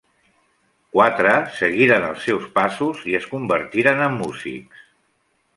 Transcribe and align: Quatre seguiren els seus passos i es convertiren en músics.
Quatre 0.95 1.33
seguiren 1.57 2.07
els 2.09 2.25
seus 2.29 2.49
passos 2.57 3.05
i 3.13 3.17
es 3.21 3.31
convertiren 3.35 4.05
en 4.07 4.21
músics. 4.23 4.85